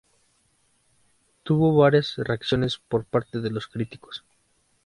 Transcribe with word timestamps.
Tuvo 1.43 1.75
varias 1.77 2.15
reacciones 2.17 2.79
por 2.87 3.05
parte 3.05 3.39
de 3.39 3.51
los 3.51 3.67
críticos. 3.67 4.23